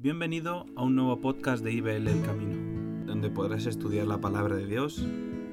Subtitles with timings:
[0.00, 4.64] Bienvenido a un nuevo podcast de IBL El Camino, donde podrás estudiar la palabra de
[4.64, 4.98] Dios,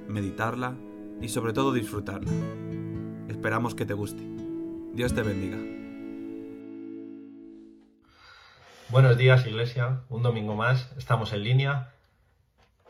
[0.08, 0.76] meditarla
[1.20, 2.32] y sobre todo disfrutarla.
[3.28, 4.22] Esperamos que te guste.
[4.94, 5.58] Dios te bendiga.
[8.90, 11.96] Buenos días Iglesia, un domingo más, estamos en línea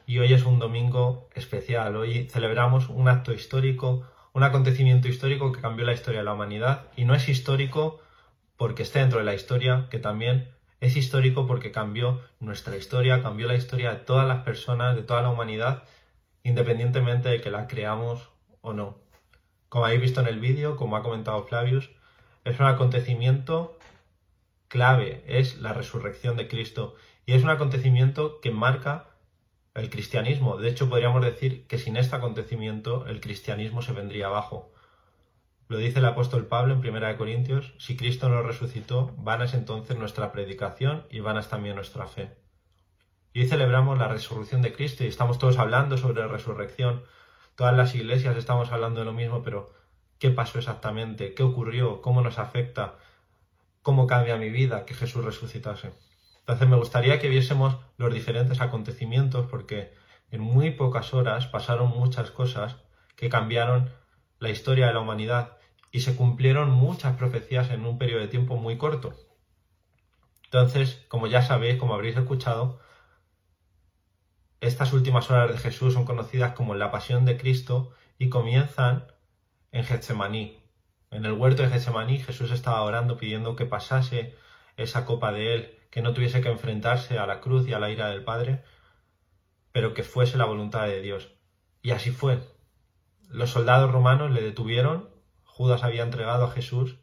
[0.06, 1.96] y hoy es un domingo especial.
[1.96, 6.88] Hoy celebramos un acto histórico, un acontecimiento histórico que cambió la historia de la humanidad
[6.98, 8.02] y no es histórico
[8.58, 13.48] porque esté dentro de la historia, que también es histórico porque cambió nuestra historia, cambió
[13.48, 15.84] la historia de todas las personas, de toda la humanidad,
[16.44, 18.30] independientemente de que la creamos
[18.62, 18.98] o no.
[19.70, 21.90] Como habéis visto en el vídeo, como ha comentado Flavius,
[22.44, 23.78] es un acontecimiento
[24.68, 29.08] clave, es la resurrección de Cristo y es un acontecimiento que marca
[29.74, 30.58] el cristianismo.
[30.58, 34.72] De hecho, podríamos decir que sin este acontecimiento el cristianismo se vendría abajo.
[35.68, 39.98] Lo dice el apóstol Pablo en 1 Corintios, si Cristo no resucitó, vana es entonces
[39.98, 42.38] nuestra predicación y vana es también nuestra fe.
[43.34, 47.04] Y hoy celebramos la resurrección de Cristo y estamos todos hablando sobre la resurrección.
[47.56, 49.74] Todas las iglesias estamos hablando de lo mismo, pero
[50.20, 51.34] ¿qué pasó exactamente?
[51.34, 52.00] ¿Qué ocurrió?
[52.00, 53.00] ¿Cómo nos afecta?
[53.82, 55.94] ¿Cómo cambia mi vida que Jesús resucitase?
[56.42, 59.96] Entonces me gustaría que viésemos los diferentes acontecimientos porque
[60.30, 62.76] en muy pocas horas pasaron muchas cosas
[63.16, 63.90] que cambiaron
[64.40, 65.55] la historia de la humanidad
[65.96, 69.14] y se cumplieron muchas profecías en un periodo de tiempo muy corto.
[70.44, 72.82] Entonces, como ya sabéis, como habréis escuchado,
[74.60, 79.08] estas últimas horas de Jesús son conocidas como la pasión de Cristo y comienzan
[79.72, 80.62] en Getsemaní.
[81.12, 84.36] En el huerto de Getsemaní Jesús estaba orando pidiendo que pasase
[84.76, 87.90] esa copa de él, que no tuviese que enfrentarse a la cruz y a la
[87.90, 88.66] ira del Padre,
[89.72, 91.32] pero que fuese la voluntad de Dios.
[91.82, 92.42] Y así fue.
[93.30, 95.15] Los soldados romanos le detuvieron,
[95.56, 96.98] Judas había entregado a Jesús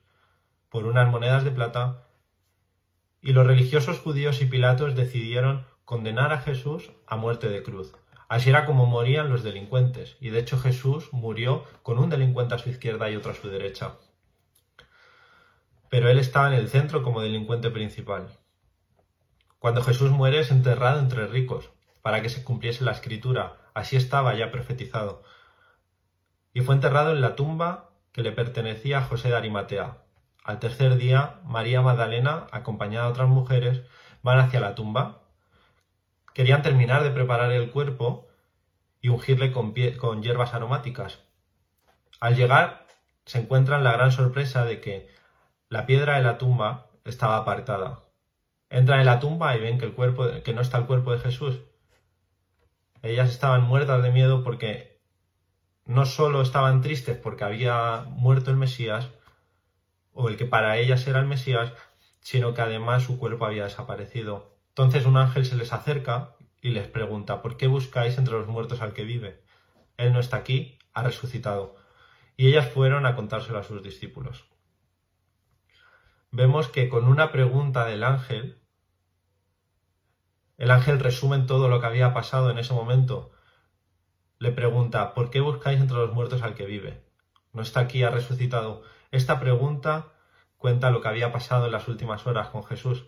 [0.69, 2.07] por unas monedas de plata,
[3.23, 7.95] y los religiosos judíos y Pilatos decidieron condenar a Jesús a muerte de cruz.
[8.29, 12.59] Así era como morían los delincuentes, y de hecho Jesús murió con un delincuente a
[12.59, 13.97] su izquierda y otro a su derecha.
[15.89, 18.29] Pero él estaba en el centro como delincuente principal.
[19.59, 21.71] Cuando Jesús muere es enterrado entre ricos,
[22.03, 25.23] para que se cumpliese la escritura, así estaba ya profetizado
[26.55, 29.99] y fue enterrado en la tumba que le pertenecía a José de Arimatea.
[30.45, 33.83] Al tercer día, María Magdalena, acompañada de otras mujeres,
[34.23, 35.23] van hacia la tumba.
[36.35, 38.29] Querían terminar de preparar el cuerpo
[39.01, 41.21] y ungirle con, con hierbas aromáticas.
[42.21, 42.87] Al llegar,
[43.25, 45.09] se encuentran la gran sorpresa de que
[45.69, 48.01] la piedra de la tumba estaba apartada.
[48.69, 51.19] Entran en la tumba y ven que, el cuerpo, que no está el cuerpo de
[51.19, 51.61] Jesús.
[53.03, 54.92] Ellas estaban muertas de miedo porque
[55.85, 59.11] no solo estaban tristes porque había muerto el Mesías,
[60.13, 61.73] o el que para ellas era el Mesías,
[62.21, 64.57] sino que además su cuerpo había desaparecido.
[64.69, 68.81] Entonces un ángel se les acerca y les pregunta, ¿por qué buscáis entre los muertos
[68.81, 69.43] al que vive?
[69.97, 71.77] Él no está aquí, ha resucitado.
[72.37, 74.45] Y ellas fueron a contárselo a sus discípulos.
[76.31, 78.63] Vemos que con una pregunta del ángel,
[80.57, 83.33] el ángel resume todo lo que había pasado en ese momento
[84.43, 87.01] le pregunta, ¿por qué buscáis entre los muertos al que vive?
[87.53, 88.83] No está aquí, ha resucitado.
[89.13, 90.15] Esta pregunta
[90.57, 93.05] cuenta lo que había pasado en las últimas horas con Jesús.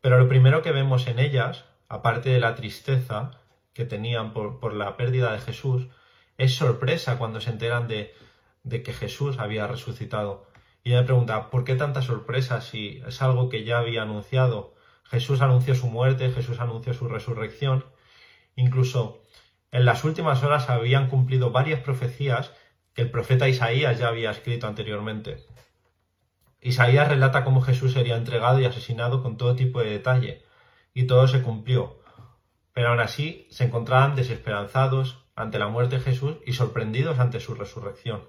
[0.00, 3.32] Pero lo primero que vemos en ellas, aparte de la tristeza
[3.74, 5.88] que tenían por, la pérdida de Jesús,
[6.38, 8.14] es sorpresa cuando se enteran de,
[8.62, 10.46] de que Jesús había resucitado.
[10.84, 14.72] Y ella pregunta, ¿por qué tanta sorpresa si es algo que ya había anunciado?
[15.04, 17.84] Jesús anunció su muerte, Jesús anunció su resurrección.
[18.56, 19.27] Incluso
[19.70, 22.52] en las últimas horas habían cumplido varias profecías
[22.94, 25.44] que el profeta Isaías ya había escrito anteriormente.
[26.60, 30.44] Isaías relata cómo Jesús sería entregado y asesinado con todo tipo de detalle,
[30.94, 32.00] y todo se cumplió.
[32.72, 37.54] Pero aún así se encontraban desesperanzados ante la muerte de Jesús y sorprendidos ante su
[37.54, 38.28] resurrección.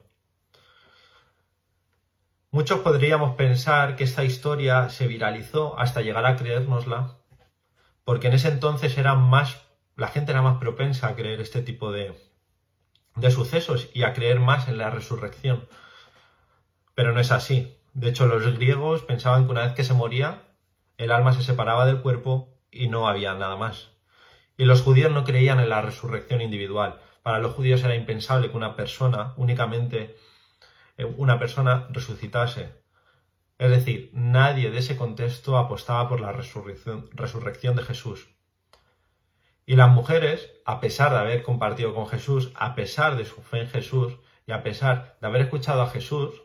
[2.52, 7.18] Muchos podríamos pensar que esta historia se viralizó hasta llegar a creérnosla,
[8.04, 9.69] porque en ese entonces eran más
[10.00, 12.16] la gente era más propensa a creer este tipo de,
[13.16, 15.68] de sucesos y a creer más en la resurrección.
[16.96, 17.78] Pero no es así.
[17.94, 20.44] De hecho, los griegos pensaban que una vez que se moría,
[20.98, 23.90] el alma se separaba del cuerpo y no había nada más.
[24.58, 27.02] Y los judíos no creían en la resurrección individual.
[27.22, 30.16] Para los judíos era impensable que una persona, únicamente
[30.98, 32.74] eh, una persona, resucitase.
[33.58, 38.30] Es decir, nadie de ese contexto apostaba por la resurrección, resurrección de Jesús.
[39.70, 43.60] Y las mujeres, a pesar de haber compartido con Jesús, a pesar de su fe
[43.60, 44.18] en Jesús
[44.48, 46.42] y a pesar de haber escuchado a Jesús,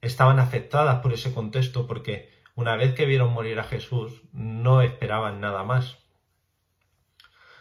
[0.00, 5.42] estaban afectadas por ese contexto porque una vez que vieron morir a Jesús, no esperaban
[5.42, 5.98] nada más.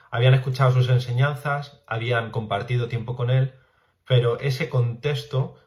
[0.09, 3.56] Habían escuchado sus enseñanzas, habían compartido tiempo con él,
[4.07, 5.57] pero ese contexto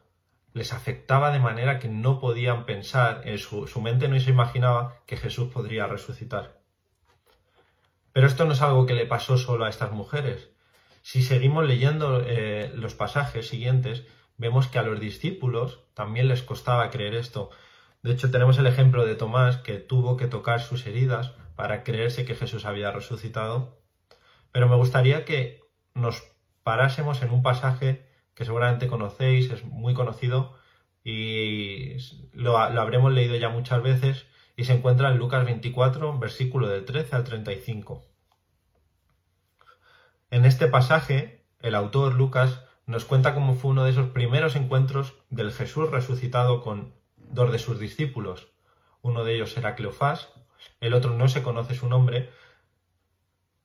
[0.51, 5.15] les afectaba de manera que no podían pensar, en su, mente no se imaginaba que
[5.15, 6.62] Jesús podría resucitar.
[8.13, 10.51] Pero esto no es algo que le pasó solo a estas mujeres.
[11.01, 14.05] Si seguimos leyendo eh, los pasajes siguientes,
[14.37, 17.49] vemos que a los discípulos también les costaba creer esto.
[18.03, 22.25] De hecho, tenemos el ejemplo de Tomás que tuvo que tocar sus heridas para creerse
[22.25, 23.81] que Jesús había resucitado.
[24.51, 25.61] Pero me gustaría que
[25.93, 26.23] nos
[26.63, 30.55] parásemos en un pasaje que seguramente conocéis, es muy conocido
[31.03, 31.97] y
[32.33, 37.15] lo, habremos leído ya muchas veces y se encuentra en Lucas 24, versículo del 13
[37.15, 38.03] al 35.
[40.31, 45.15] En este pasaje, el autor Lucas nos cuenta cómo fue uno de esos primeros encuentros
[45.29, 48.51] del Jesús resucitado con dos de sus discípulos.
[49.01, 50.29] Uno de ellos era Cleofás,
[50.79, 52.29] el otro no se conoce su nombre,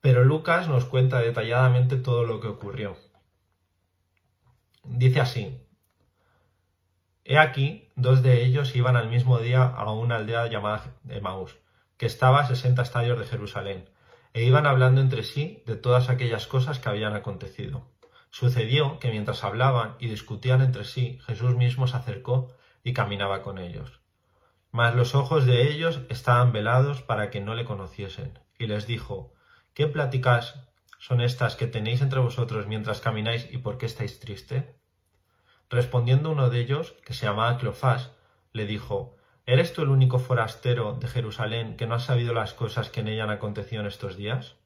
[0.01, 2.97] pero Lucas nos cuenta detalladamente todo lo que ocurrió.
[4.83, 5.65] Dice así,
[7.25, 11.57] He aquí, dos de ellos iban al mismo día a una aldea llamada Emaús,
[11.97, 13.89] que estaba a sesenta estadios de Jerusalén,
[14.33, 17.87] e iban hablando entre sí de todas aquellas cosas que habían acontecido.
[18.29, 23.57] Sucedió que mientras hablaban y discutían entre sí, Jesús mismo se acercó y caminaba con
[23.57, 23.99] ellos.
[24.71, 29.33] Mas los ojos de ellos estaban velados para que no le conociesen, y les dijo,
[29.73, 30.55] ¿Qué pláticas
[30.99, 34.78] son estas que tenéis entre vosotros mientras camináis y por qué estáis triste?
[35.69, 38.11] Respondiendo uno de ellos, que se llamaba Cleofás,
[38.53, 42.91] le dijo, ¿Eres tú el único forastero de Jerusalén que no ha sabido las cosas
[42.91, 44.57] que en ella han acontecido en estos días?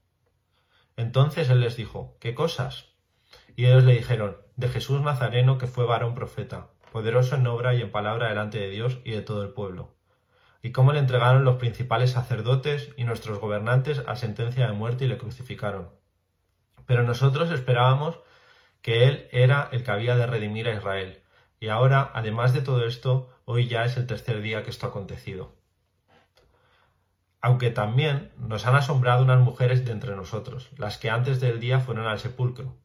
[0.98, 2.90] Entonces él les dijo, ¿qué cosas?
[3.56, 7.82] Y ellos le dijeron, de Jesús Nazareno, que fue varón profeta, poderoso en obra y
[7.82, 9.96] en palabra delante de Dios y de todo el pueblo.
[10.62, 15.08] Y cómo le entregaron los principales sacerdotes y nuestros gobernantes a sentencia de muerte y
[15.08, 15.92] le crucificaron.
[16.86, 18.20] Pero nosotros esperábamos
[18.84, 21.24] que Él era el que había de redimir a Israel.
[21.60, 24.90] Y ahora, además de todo esto, hoy ya es el tercer día que esto ha
[24.90, 25.56] acontecido.
[27.42, 31.80] Aunque también nos han asombrado unas mujeres de entre nosotros, las que antes del día
[31.80, 32.76] fueron al sepulcro.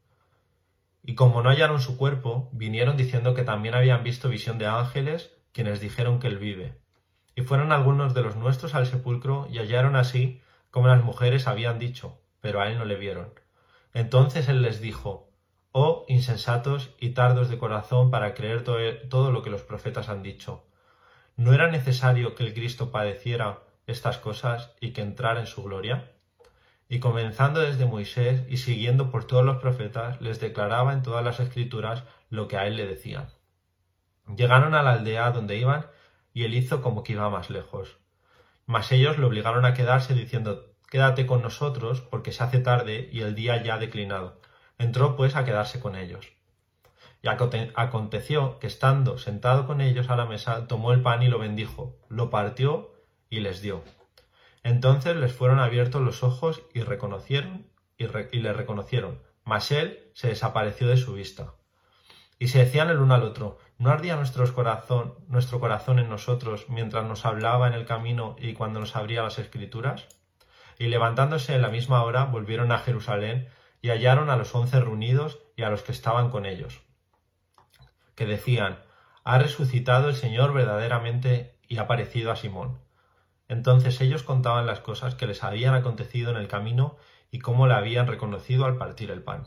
[1.03, 5.33] Y como no hallaron su cuerpo, vinieron diciendo que también habían visto visión de ángeles,
[5.53, 6.81] quienes dijeron que él vive.
[7.35, 10.41] Y fueron algunos de los nuestros al sepulcro y hallaron así
[10.71, 13.33] como las mujeres habían dicho, pero a él no le vieron.
[13.95, 15.27] Entonces él les dijo,
[15.80, 20.64] Oh insensatos y tardos de corazón para creer todo lo que los profetas han dicho.
[21.36, 26.10] ¿No era necesario que el Cristo padeciera estas cosas y que entrara en su gloria?
[26.88, 31.38] Y comenzando desde Moisés y siguiendo por todos los profetas, les declaraba en todas las
[31.38, 33.28] escrituras lo que a él le decían.
[34.34, 35.86] Llegaron a la aldea donde iban
[36.34, 37.98] y él hizo como que iba más lejos.
[38.66, 43.20] Mas ellos le obligaron a quedarse diciendo Quédate con nosotros porque se hace tarde y
[43.20, 44.40] el día ya ha declinado
[44.78, 46.32] Entró pues a quedarse con ellos.
[47.20, 51.38] Y aconteció que estando sentado con ellos a la mesa, tomó el pan y lo
[51.38, 52.94] bendijo, lo partió
[53.28, 53.82] y les dio.
[54.62, 57.66] Entonces les fueron abiertos los ojos y reconocieron
[57.96, 58.06] y,
[58.38, 61.54] le reconocieron, mas él se desapareció de su vista.
[62.38, 66.66] Y se decían el uno al otro, ¿no ardía nuestro corazón, nuestro corazón en nosotros
[66.69, 70.06] mientras nos hablaba en el camino y cuando nos abría las escrituras?
[70.78, 73.49] Y levantándose en la misma hora volvieron a Jerusalén
[73.80, 76.80] y hallaron a los once reunidos y a los que estaban con ellos,
[78.14, 78.80] que decían,
[79.25, 82.78] ha resucitado el Señor verdaderamente y ha parecido a Simón.
[83.49, 86.97] Entonces ellos contaban las cosas que les habían acontecido en el camino
[87.30, 89.44] y cómo la habían reconocido al partir el pan.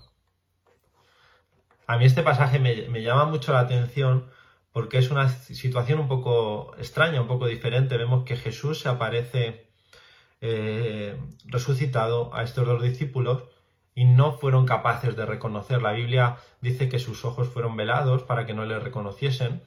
[1.87, 4.29] A mí este pasaje me, llama mucho la atención
[4.71, 7.97] porque es una situación un poco extraña, un poco diferente.
[7.97, 9.67] Vemos que Jesús se aparece
[10.39, 13.43] eh, resucitado a estos dos discípulos
[13.93, 15.81] y no fueron capaces de reconocer.
[15.81, 19.61] La Biblia dice que sus ojos fueron velados para que no le reconociesen.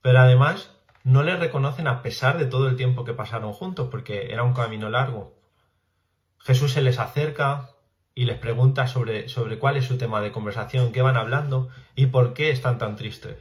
[0.00, 0.70] Pero además
[1.04, 4.54] no le reconocen a pesar de todo el tiempo que pasaron juntos, porque era un
[4.54, 5.34] camino largo.
[6.38, 7.70] Jesús se les acerca
[8.14, 12.06] y les pregunta sobre, sobre cuál es su tema de conversación, qué van hablando y
[12.06, 13.38] por qué están tan tristes.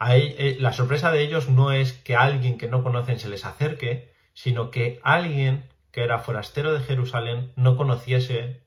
[0.00, 4.12] Eh, la sorpresa de ellos no es que alguien que no conocen se les acerque,
[4.32, 8.62] sino que alguien que era forastero de Jerusalén, no conociese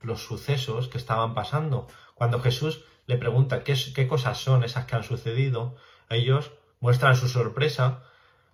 [0.00, 1.88] los sucesos que estaban pasando.
[2.14, 5.76] Cuando Jesús le pregunta qué, cosas son esas que han sucedido,
[6.08, 8.02] ellos muestran su sorpresa,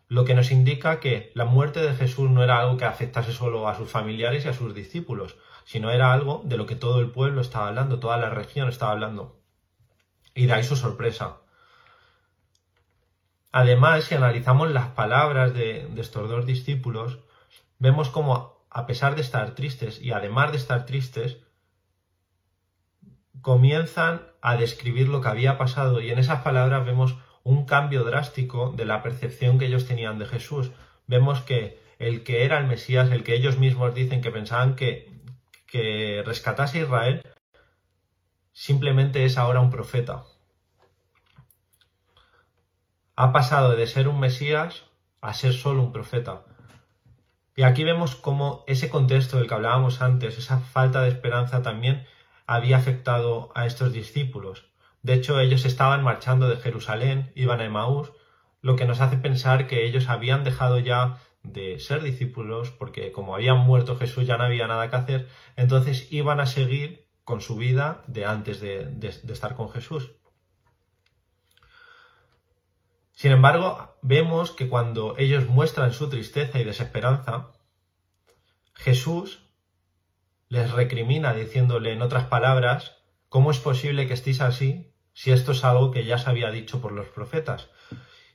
[0.08, 3.68] lo que nos indica que la muerte de Jesús no era algo que afectase solo
[3.68, 7.10] a sus familiares y a sus discípulos, sino era algo de lo que todo el
[7.10, 9.40] pueblo estaba hablando, toda la región estaba hablando.
[10.34, 11.38] Y de ahí su sorpresa.
[13.52, 17.20] Además, si analizamos las palabras de, estos dos discípulos,
[17.78, 21.38] vemos como a pesar de estar tristes y además de estar tristes,
[23.40, 28.72] comienzan a describir lo que había pasado y en esas palabras vemos un cambio drástico
[28.72, 30.72] de la percepción que ellos tenían de Jesús.
[31.06, 35.22] Vemos que el que era el Mesías, el que ellos mismos dicen que pensaban que,
[35.66, 37.22] que rescatase a Israel,
[38.52, 40.24] simplemente es ahora un profeta.
[43.14, 44.84] Ha pasado de ser un Mesías
[45.20, 46.44] a ser solo un profeta.
[47.56, 52.06] Y aquí vemos cómo ese contexto del que hablábamos antes, esa falta de esperanza también
[52.46, 54.66] había afectado a estos discípulos.
[55.02, 58.12] De hecho, ellos estaban marchando de Jerusalén, iban a Emaús,
[58.60, 63.34] lo que nos hace pensar que ellos habían dejado ya de ser discípulos, porque como
[63.34, 67.56] habían muerto Jesús ya no había nada que hacer, entonces iban a seguir con su
[67.56, 68.90] vida de antes de,
[69.28, 70.12] estar con Jesús.
[73.16, 77.52] Sin embargo, vemos que cuando ellos muestran su tristeza y desesperanza,
[78.74, 79.48] Jesús
[80.50, 82.98] les recrimina diciéndole en otras palabras,
[83.30, 86.82] ¿cómo es posible que estéis así si esto es algo que ya se había dicho
[86.82, 87.70] por los profetas?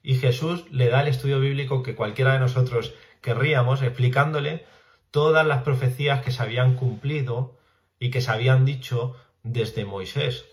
[0.01, 4.65] Y Jesús le da el estudio bíblico que cualquiera de nosotros querríamos, explicándole
[5.11, 7.55] todas las profecías que se habían cumplido
[7.99, 10.50] y que se habían dicho desde Moisés.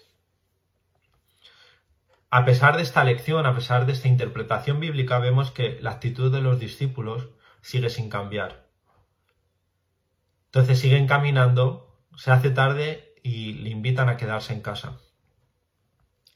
[2.31, 6.31] A pesar de esta lección, a pesar de esta interpretación bíblica, vemos que la actitud
[6.31, 7.29] de los discípulos
[7.63, 8.69] sigue sin cambiar.
[10.47, 14.99] Entonces siguen caminando, se hace tarde y le invitan a quedarse en casa.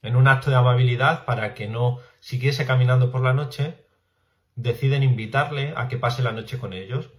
[0.01, 3.87] En un acto de amabilidad para que no siguiese caminando por la noche,
[4.55, 7.11] deciden invitarle a que pase la noche con ellos.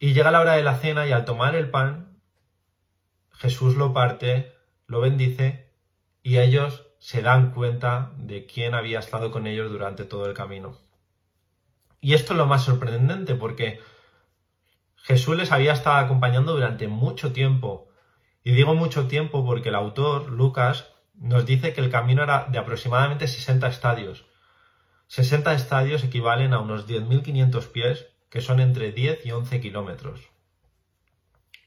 [0.00, 2.20] Y llega la hora de la cena y al tomar el pan,
[3.30, 4.52] Jesús lo parte,
[4.86, 5.72] lo bendice
[6.22, 10.76] y ellos se dan cuenta de quién había estado con ellos durante todo el camino.
[12.00, 13.80] Y esto es lo más sorprendente porque
[14.96, 17.88] Jesús les había estado acompañando durante mucho tiempo.
[18.44, 22.58] Y digo mucho tiempo porque el autor, Lucas, nos dice que el camino era de
[22.58, 24.26] aproximadamente 60 estadios.
[25.08, 30.28] 60 estadios equivalen a unos 10.500 pies, que son entre 10 y 11 kilómetros.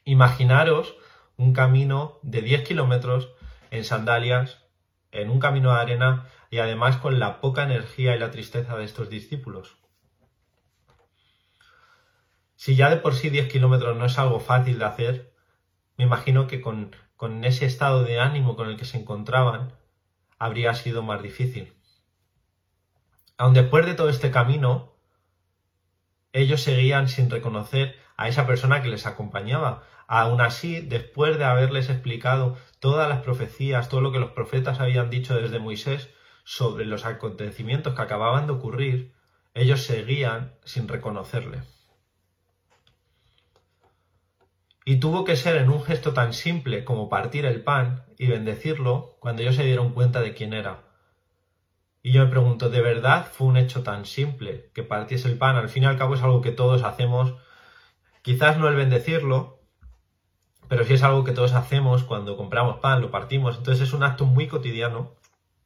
[0.06, 0.96] Imaginaros
[1.38, 3.32] un camino de 10 kilómetros
[3.72, 4.62] en sandalias,
[5.13, 8.84] en un camino de arena y además con la poca energía y la tristeza de
[8.84, 9.77] estos discípulos.
[12.55, 15.34] Si ya de por sí 10 kilómetros no es algo fácil de hacer,
[15.98, 19.74] me imagino que con, con ese estado de ánimo con el que se encontraban,
[20.39, 21.74] habría sido más difícil.
[23.38, 24.93] Aun después de todo este camino,
[26.32, 29.84] ellos seguían sin reconocer a esa persona que les acompañaba.
[30.08, 35.10] Aún así, después de haberles explicado todas las profecías, todo lo que los profetas habían
[35.10, 36.10] dicho desde Moisés
[36.43, 39.13] sobre los acontecimientos que acababan de ocurrir,
[39.53, 41.62] ellos seguían sin reconocerle.
[44.86, 49.15] Y tuvo que ser en un gesto tan simple como partir el pan y bendecirlo
[49.20, 50.84] cuando ellos se dieron cuenta de quién era.
[52.01, 55.55] Y yo me pregunto, ¿de verdad fue un hecho tan simple que partiese el pan?
[55.55, 57.36] Al fin y al cabo es algo que todos hacemos,
[58.24, 59.60] quizás no el bendecirlo,
[60.68, 63.58] pero sí es algo que todos hacemos cuando compramos pan, lo partimos.
[63.58, 65.13] Entonces es un acto muy cotidiano,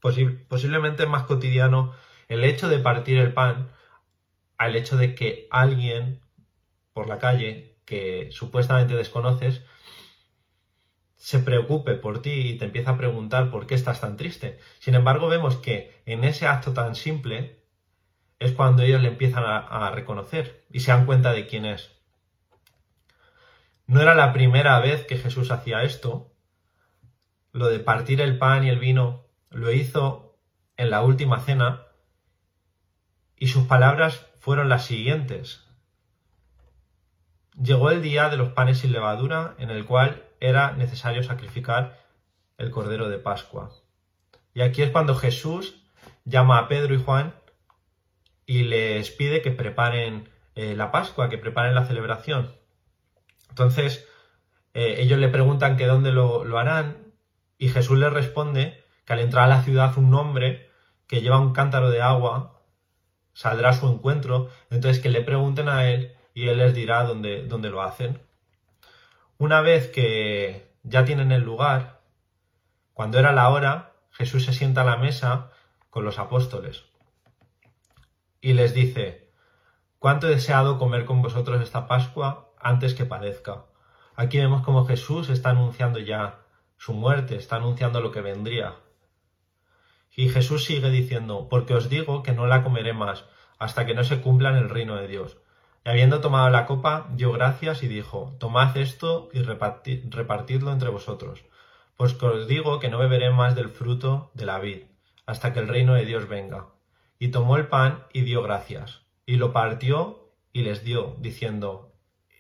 [0.01, 1.93] posiblemente más cotidiano
[2.27, 3.69] el hecho de partir el pan
[4.57, 6.19] al hecho de que alguien
[6.93, 9.61] por la calle que supuestamente desconoces
[11.15, 14.59] se preocupe por ti y te empieza a preguntar por qué estás tan triste.
[14.79, 17.63] Sin embargo, vemos que en ese acto tan simple
[18.39, 21.96] es cuando ellos le empiezan a, reconocer y se dan cuenta de quién es.
[23.87, 26.33] No era la primera vez que Jesús hacía esto.
[27.53, 30.37] Lo de partir el pan y el vino lo hizo
[30.75, 31.83] en la última cena
[33.37, 35.63] y sus palabras fueron las siguientes.
[37.61, 41.97] Llegó el día de los panes sin levadura, en el cual era necesario sacrificar
[42.57, 43.71] el cordero de Pascua.
[44.53, 45.81] Y aquí es cuando Jesús
[46.25, 47.33] llama a Pedro y Juan
[48.45, 52.56] y les pide que preparen eh, la Pascua, que preparen la celebración.
[53.49, 54.07] Entonces,
[54.73, 57.13] eh, ellos le preguntan que dónde lo, harán
[57.57, 60.69] y Jesús les responde que al entrar a la ciudad un hombre
[61.07, 62.61] que lleva un cántaro de agua
[63.33, 67.47] saldrá a su encuentro, entonces que le pregunten a él y Él les dirá dónde,
[67.47, 68.21] dónde lo hacen.
[69.39, 72.01] Una vez que ya tienen el lugar,
[72.93, 75.49] cuando era la hora, Jesús se sienta a la mesa
[75.89, 76.85] con los apóstoles
[78.41, 79.31] y les dice,
[79.99, 83.65] cuánto he deseado comer con vosotros esta Pascua antes que padezca.
[84.15, 86.39] Aquí vemos como Jesús está anunciando ya
[86.77, 88.75] su muerte, está anunciando lo que vendría.
[90.15, 93.25] Y Jesús sigue diciendo, porque os digo que no la comeré más,
[93.57, 95.37] hasta que no se cumpla en el reino de Dios.
[95.85, 101.45] Y habiendo tomado la copa, dio gracias y dijo, Tomad esto y repartidlo entre vosotros,
[101.95, 104.83] pues que os digo que no beberé más del fruto de la vid,
[105.25, 106.67] hasta que el reino de Dios venga.
[107.17, 111.86] Y tomó el pan y dio gracias, y lo partió y les dio, diciendo,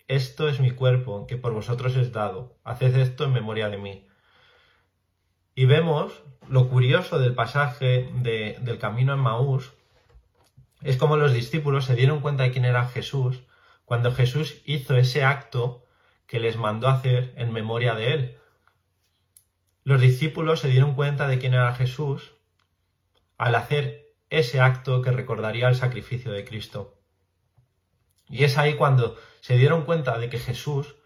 [0.07, 4.07] Esto es mi cuerpo, que por vosotros es dado, haced esto en memoria de mí.
[5.55, 9.73] Y vemos lo curioso del pasaje del camino en Maús,
[10.81, 13.41] es como los discípulos se dieron cuenta de quién era Jesús
[13.85, 15.85] cuando Jesús hizo ese acto
[16.27, 18.37] que les mandó hacer en memoria de él.
[19.83, 22.33] Los discípulos se dieron cuenta de quién era Jesús
[23.37, 26.99] al hacer ese acto que recordaría el sacrificio de Cristo.
[28.27, 29.15] Y es ahí cuando
[29.47, 30.97] se dieron cuenta de que Jesús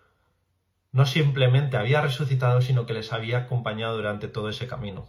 [0.91, 5.05] no simplemente había resucitado, sino que les había acompañado durante todo ese camino.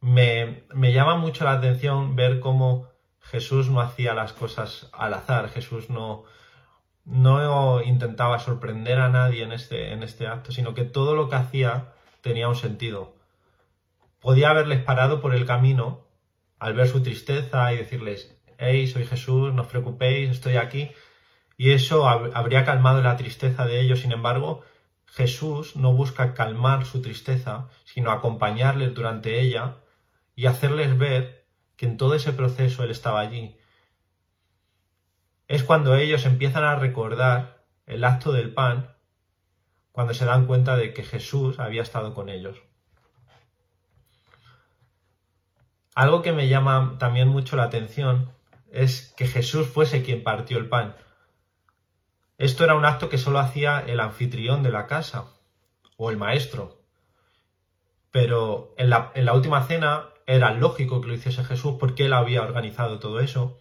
[0.00, 2.88] me, llama mucho la atención ver cómo
[3.20, 6.24] Jesús no hacía las cosas al azar, Jesús no,
[7.04, 11.36] no intentaba sorprender a nadie en este, en este acto, sino que todo lo que
[11.36, 11.92] hacía
[12.22, 13.16] tenía un sentido.
[14.18, 16.06] Podía haberles parado por el camino
[16.58, 20.90] al ver su tristeza y decirles, hey, soy Jesús, no os preocupéis, estoy aquí.
[21.56, 24.00] Y eso habría calmado la tristeza de ellos.
[24.00, 24.62] Sin embargo,
[25.06, 29.76] Jesús no busca calmar su tristeza, sino acompañarles durante ella
[30.34, 31.46] y hacerles ver
[31.76, 33.56] que en todo ese proceso Él estaba allí.
[35.48, 38.94] Es cuando ellos empiezan a recordar el acto del pan,
[39.92, 42.58] cuando se dan cuenta de que Jesús había estado con ellos.
[45.94, 48.35] Algo que me llama también mucho la atención
[48.76, 50.96] es que Jesús fuese quien partió el pan.
[52.38, 55.32] Esto era un acto que solo hacía el anfitrión de la casa
[55.96, 56.82] o el maestro.
[58.10, 62.12] Pero en la, en la última cena era lógico que lo hiciese Jesús porque él
[62.12, 63.58] había organizado todo eso.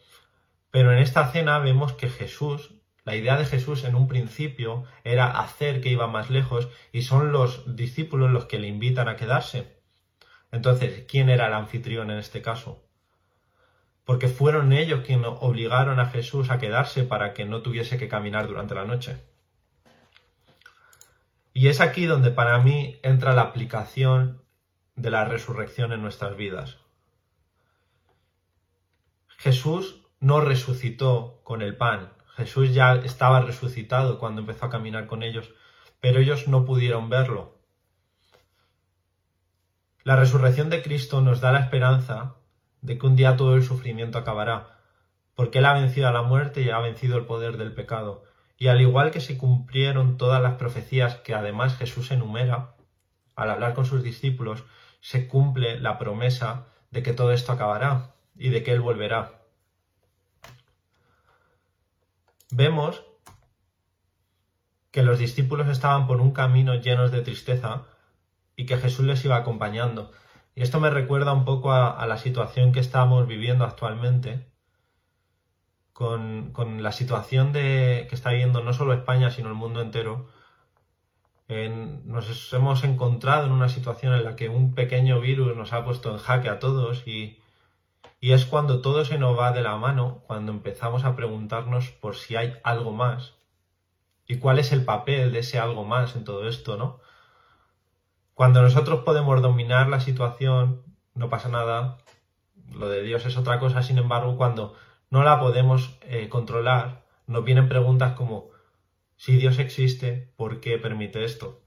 [0.71, 2.73] Pero en esta cena vemos que Jesús,
[3.05, 7.31] la idea de Jesús en un principio era hacer que iba más lejos y son
[7.31, 9.79] los discípulos los que le invitan a quedarse.
[10.51, 12.84] Entonces, ¿quién era el anfitrión en este caso?
[14.05, 18.47] Porque fueron ellos quienes obligaron a Jesús a quedarse para que no tuviese que caminar
[18.47, 19.17] durante la noche.
[21.53, 24.41] Y es aquí donde para mí entra la aplicación
[24.95, 26.77] de la resurrección en nuestras vidas.
[29.37, 32.11] Jesús no resucitó con el pan.
[32.35, 35.53] Jesús ya estaba resucitado cuando empezó a caminar con ellos,
[35.99, 37.57] pero ellos no pudieron verlo.
[40.03, 42.35] La resurrección de Cristo nos da la esperanza
[42.85, 44.79] de que un día todo el sufrimiento acabará,
[45.33, 48.23] porque Él ha vencido a la muerte y ha vencido el poder del pecado.
[48.57, 52.75] Y al igual que se cumplieron todas las profecías que además Jesús enumera,
[53.35, 54.63] al hablar con sus discípulos,
[55.01, 59.41] se cumple la promesa de que todo esto acabará y de que Él volverá.
[62.51, 63.03] Vemos
[64.91, 67.87] que los discípulos estaban por un camino llenos de tristeza
[68.55, 70.11] y que Jesús les iba acompañando.
[70.55, 74.47] Y esto me recuerda un poco a, la situación que estamos viviendo actualmente,
[75.91, 80.29] con, la situación de, que está viviendo no solo España, sino el mundo entero,
[82.05, 86.11] nos hemos encontrado en una situación en la que un pequeño virus nos ha puesto
[86.11, 87.37] en jaque a todos y,
[88.21, 92.15] y es cuando todo se nos va de la mano, cuando empezamos a preguntarnos por
[92.15, 93.35] si hay algo más
[94.25, 96.99] y cuál es el papel de ese algo más en todo esto, ¿no?
[98.35, 101.99] Cuando nosotros podemos dominar la situación, no pasa nada,
[102.69, 104.75] lo de Dios es otra cosa, sin embargo, cuando
[105.09, 108.49] no la podemos eh, controlar, nos vienen preguntas como
[109.15, 111.61] si Dios existe, ¿por qué permite esto?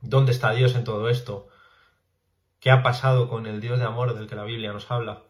[0.00, 1.48] ¿Dónde está Dios en todo esto?
[2.60, 5.24] ¿Qué ha pasado con el Dios de amor del que la Biblia nos habla?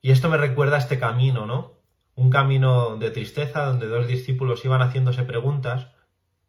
[0.00, 1.74] Y esto me recuerda a este camino, ¿no?
[2.16, 5.92] Un camino de tristeza donde dos discípulos iban haciéndose preguntas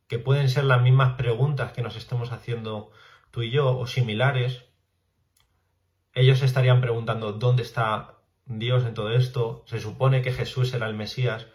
[0.09, 2.91] que pueden ser las mismas preguntas que nos estemos haciendo
[3.31, 4.65] tú y yo o similares.
[6.13, 9.63] Ellos estarían preguntando ¿dónde está Dios en todo esto?
[9.67, 11.47] Se supone que Jesús era el Mesías,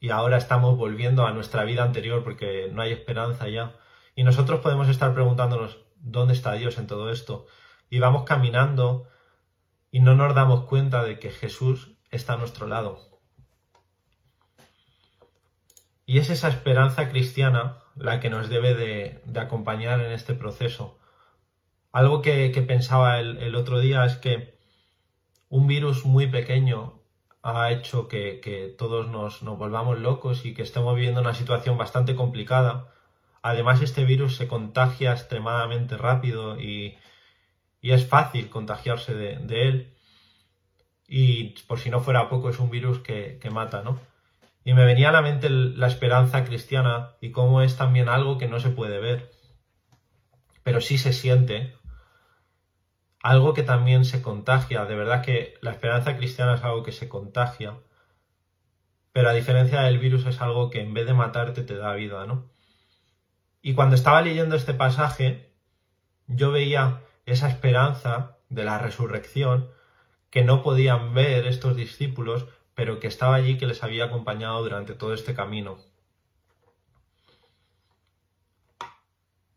[0.00, 3.76] y ahora estamos volviendo a nuestra vida anterior porque no hay esperanza ya.
[4.14, 7.46] Y nosotros podemos estar preguntándonos, ¿dónde está Dios en todo esto?
[7.90, 9.08] Y vamos caminando
[9.90, 13.13] y no nos damos cuenta de que Jesús está a nuestro lado.
[16.06, 20.98] Y es esa esperanza cristiana la que nos debe de, acompañar en este proceso.
[21.92, 24.54] Algo que, pensaba el otro día es que
[25.48, 27.00] un virus muy pequeño
[27.44, 32.90] ha hecho que, todos nos, volvamos locos y que estemos viviendo una situación bastante complicada,
[33.42, 36.96] Además, este virus se contagia extremadamente rápido y,
[37.82, 39.94] es fácil contagiarse de, él.
[41.06, 44.00] Y por si no fuera poco, es un virus que, que mata, ¿no?
[44.64, 48.48] Y me venía a la mente la esperanza cristiana y cómo es también algo que
[48.48, 49.30] no se puede ver,
[50.62, 51.76] pero sí se siente,
[53.22, 54.86] algo que también se contagia.
[54.86, 57.78] De verdad que la esperanza cristiana es algo que se contagia,
[59.12, 62.26] pero a diferencia del virus es algo que en vez de matarte te da vida,
[62.26, 62.50] ¿no?
[63.62, 65.52] Y cuando estaba leyendo este pasaje,
[66.26, 69.70] yo veía esa esperanza de la resurrección
[70.30, 74.94] que no podían ver estos discípulos pero que estaba allí, que les había acompañado durante
[74.94, 75.78] todo este camino.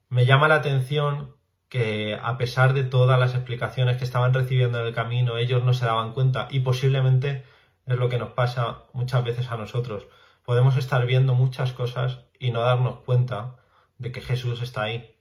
[0.10, 1.36] Me llama la atención
[1.70, 5.74] que a pesar de todas las explicaciones que estaban recibiendo en el camino, ellos no
[5.74, 7.44] se daban cuenta y posiblemente
[7.86, 10.08] es lo que nos pasa muchas veces a nosotros.
[10.46, 13.58] Podemos estar viendo muchas cosas y no darnos cuenta
[13.98, 15.16] de que Jesús está ahí.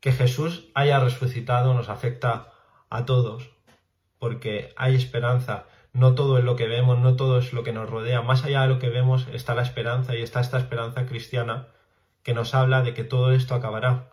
[0.00, 2.52] Que Jesús haya resucitado nos afecta
[2.88, 3.50] a todos,
[4.18, 5.66] porque hay esperanza.
[5.92, 8.22] No todo es lo que vemos, no todo es lo que nos rodea.
[8.22, 11.68] Más allá de lo que vemos está la esperanza y está esta esperanza cristiana
[12.22, 14.10] que nos habla de que todo esto acabará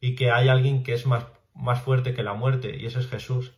[0.00, 3.08] y que hay alguien que es más, más fuerte que la muerte y ese es
[3.08, 3.54] Jesús.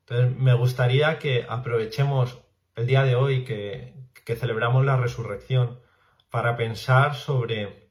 [0.00, 2.38] Entonces me gustaría que aprovechemos
[2.74, 5.80] el día de hoy que, que celebramos la resurrección
[6.30, 7.90] para pensar sobre,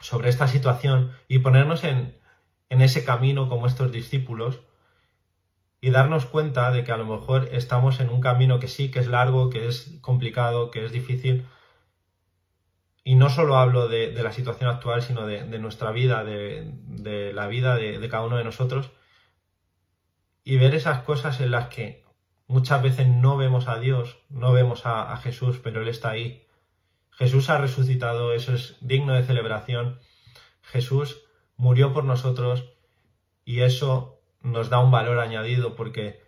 [0.00, 2.18] sobre esta situación y ponernos en,
[2.68, 4.60] en ese camino como estos discípulos
[5.80, 8.98] y darnos cuenta de que a lo mejor estamos en un camino que sí, que
[8.98, 11.46] es largo, que es complicado, que es difícil.
[13.02, 17.76] Y no solo hablo de, la situación actual, sino de, nuestra vida, de, la vida
[17.76, 18.90] de, cada uno de nosotros.
[20.44, 22.04] Y ver esas cosas en las que
[22.46, 26.46] muchas veces no vemos a Dios, no vemos a, a Jesús, pero Él está ahí.
[27.10, 29.98] Jesús ha resucitado, eso es digno de celebración.
[30.62, 31.22] Jesús
[31.56, 32.72] murió por nosotros
[33.44, 36.22] y eso nos da un valor añadido porque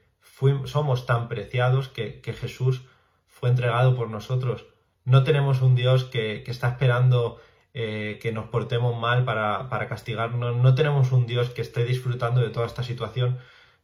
[0.64, 2.82] somos tan preciados que, Jesús
[3.26, 4.66] fue entregado por nosotros.
[5.04, 7.40] No tenemos un Dios que, está esperando
[7.74, 10.56] eh, que nos portemos mal para, para, castigarnos.
[10.56, 13.38] No tenemos un Dios que esté disfrutando de toda esta situación,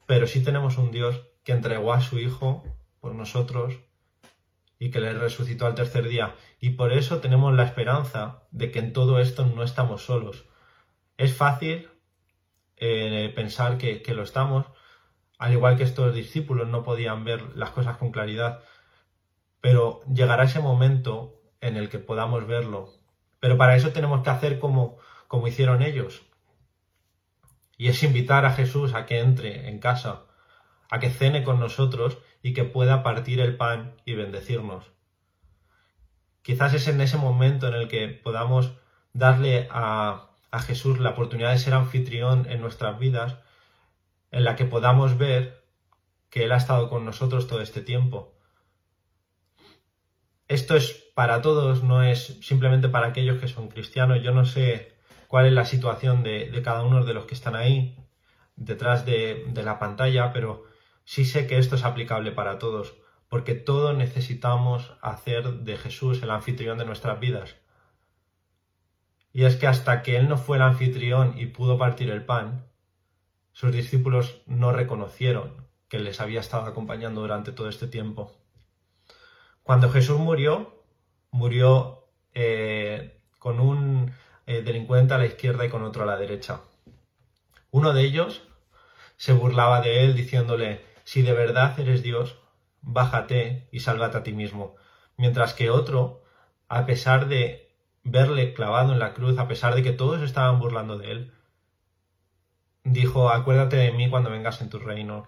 [0.06, 2.64] pero sí tenemos un Dios que entregó a su Hijo
[3.00, 3.78] por nosotros
[4.78, 6.34] y que le resucitó al tercer día.
[6.60, 10.44] Y por eso tenemos la esperanza de que en todo esto no estamos solos.
[11.16, 11.88] Es fácil
[12.80, 14.66] eh, pensar que, lo estamos,
[15.38, 18.62] al igual que estos discípulos no podían ver las cosas con claridad,
[19.60, 22.94] pero llegará ese momento en el que podamos verlo.
[23.40, 26.22] Pero para eso tenemos que hacer como, como hicieron ellos.
[27.76, 30.24] Y es invitar a Jesús a que entre en casa,
[30.90, 34.90] a que cene con nosotros y que pueda partir el pan y bendecirnos.
[36.42, 38.72] Quizás es en ese momento en el que podamos
[39.12, 43.36] darle a, a Jesús la oportunidad de ser anfitrión en nuestras vidas,
[44.30, 45.64] en la que podamos ver
[46.30, 48.34] que Él ha estado con nosotros todo este tiempo.
[50.46, 54.22] Esto es para todos, no es simplemente para aquellos que son cristianos.
[54.22, 57.96] Yo no sé cuál es la situación de, cada uno de los que están ahí,
[58.56, 60.64] detrás de, de la pantalla, pero
[61.04, 62.96] sí sé que esto es aplicable para todos,
[63.28, 67.56] porque todos necesitamos hacer de Jesús el anfitrión de nuestras vidas.
[69.38, 72.66] Y es que hasta que él no fue el anfitrión y pudo partir el pan,
[73.52, 78.36] sus discípulos no reconocieron que les había estado acompañando durante todo este tiempo.
[79.62, 80.82] Cuando Jesús murió,
[81.30, 84.12] murió eh, con un
[84.48, 86.62] eh, delincuente a la izquierda y con otro a la derecha.
[87.70, 88.42] Uno de ellos
[89.18, 92.40] se burlaba de él diciéndole, si de verdad eres Dios,
[92.82, 94.74] bájate y sálvate a ti mismo.
[95.16, 96.24] Mientras que otro,
[96.68, 97.67] a pesar de
[98.10, 101.32] verle clavado en la cruz, a pesar de que todos estaban burlando de él,
[102.84, 105.26] dijo, acuérdate de mí cuando vengas en tu reino.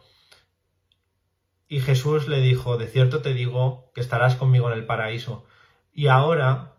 [1.69, 5.47] Y Jesús le dijo, de cierto te digo que estarás conmigo en el paraíso.
[5.93, 6.75] Y ahora,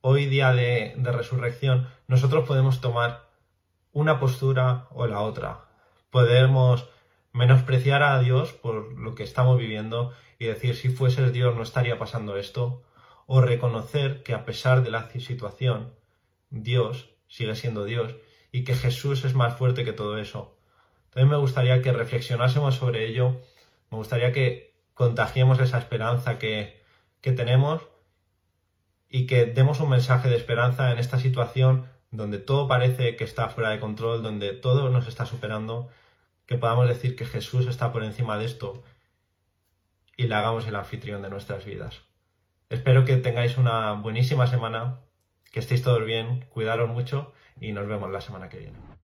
[0.00, 3.28] hoy día de, resurrección, nosotros podemos tomar
[3.92, 5.64] una postura o la otra.
[6.10, 6.88] Podemos
[7.32, 11.98] menospreciar a Dios por lo que estamos viviendo y decir, si fueses Dios no estaría
[11.98, 12.82] pasando esto
[13.30, 15.92] o reconocer que a pesar de la situación,
[16.48, 18.16] Dios sigue siendo Dios
[18.52, 20.56] y que Jesús es más fuerte que todo eso.
[21.10, 23.38] También me gustaría que reflexionásemos sobre ello,
[23.90, 26.82] me gustaría que contagiemos esa esperanza que,
[27.20, 27.86] que tenemos
[29.10, 33.50] y que demos un mensaje de esperanza en esta situación donde todo parece que está
[33.50, 35.90] fuera de control, donde todo nos está superando,
[36.46, 38.82] que podamos decir que Jesús está por encima de esto
[40.16, 42.07] y le hagamos el anfitrión de nuestras vidas.
[42.70, 45.00] Espero que tengáis una buenísima semana,
[45.52, 48.87] que estéis todos bien, cuidaros mucho y nos vemos la semana que viene.